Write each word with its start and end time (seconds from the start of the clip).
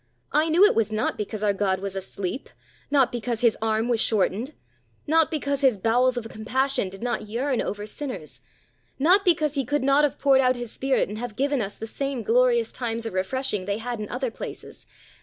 I 0.31 0.49
knew 0.49 0.65
it 0.65 0.73
was 0.73 0.91
not 0.91 1.15
because 1.15 1.43
our 1.43 1.53
God 1.53 1.79
was 1.79 1.95
asleep 1.95 2.49
not 2.89 3.11
because 3.11 3.41
His 3.41 3.55
arm 3.61 3.87
was 3.87 4.01
shortened 4.01 4.53
not 5.05 5.29
because 5.29 5.61
His 5.61 5.77
bowels 5.77 6.17
of 6.17 6.27
compassion 6.27 6.89
did 6.89 7.03
not 7.03 7.27
yearn 7.29 7.61
over 7.61 7.85
sinners 7.85 8.41
not 8.97 9.23
because 9.23 9.53
he 9.53 9.63
could 9.63 9.83
not 9.83 10.03
have 10.03 10.17
poured 10.17 10.41
out 10.41 10.55
His 10.55 10.71
Spirit 10.71 11.07
and 11.07 11.19
have 11.19 11.35
given 11.35 11.61
us 11.61 11.75
the 11.75 11.85
same 11.85 12.23
glorious 12.23 12.71
times 12.71 13.05
of 13.05 13.13
refreshing 13.13 13.65
they 13.65 13.77
had 13.77 13.99
in 13.99 14.09
other 14.09 14.31
places. 14.31 14.87